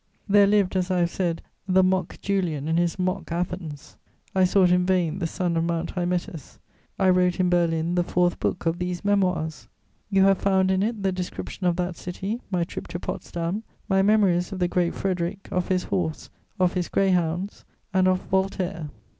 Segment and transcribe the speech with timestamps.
[0.27, 3.97] There lived, as I have said, "the mock Julian in his mock Athens."
[4.33, 6.57] I sought in vain the sun of Mount Hymettus.
[6.97, 9.67] I wrote in Berlin the fourth book of these Memoirs.
[10.09, 14.01] You have found in it the description of that city, my trip to Potsdam, my
[14.01, 17.63] memories of the Great Frederic, of his horse, of his greyhounds
[17.93, 18.89] and of Voltaire.